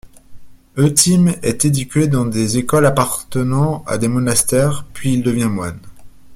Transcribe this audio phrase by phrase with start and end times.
[0.79, 5.77] Euthyme est éduqué dans des écoles appartenant à des Monastères, puis il devient moine.